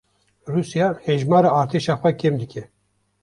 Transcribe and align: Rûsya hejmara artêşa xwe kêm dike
Rûsya 0.53 0.87
hejmara 1.05 1.49
artêşa 1.61 1.95
xwe 2.01 2.11
kêm 2.19 2.35
dike 2.41 2.63